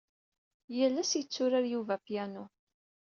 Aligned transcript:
Yal 0.77 0.95
ass 1.01 1.11
yetturar 1.17 1.65
Yuba 1.73 1.93
apianu. 1.99 2.43